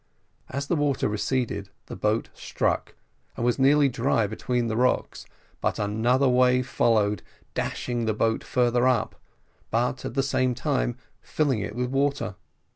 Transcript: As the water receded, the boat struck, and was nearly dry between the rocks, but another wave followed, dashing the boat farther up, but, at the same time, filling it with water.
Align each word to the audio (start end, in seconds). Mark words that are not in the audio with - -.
As 0.49 0.65
the 0.65 0.75
water 0.75 1.07
receded, 1.07 1.69
the 1.85 1.95
boat 1.95 2.29
struck, 2.33 2.95
and 3.37 3.45
was 3.45 3.59
nearly 3.59 3.87
dry 3.87 4.25
between 4.25 4.65
the 4.65 4.75
rocks, 4.75 5.27
but 5.61 5.77
another 5.77 6.27
wave 6.27 6.65
followed, 6.67 7.21
dashing 7.53 8.05
the 8.05 8.13
boat 8.15 8.43
farther 8.43 8.87
up, 8.87 9.13
but, 9.69 10.03
at 10.03 10.15
the 10.15 10.23
same 10.23 10.55
time, 10.55 10.97
filling 11.21 11.59
it 11.59 11.75
with 11.75 11.91
water. 11.91 12.33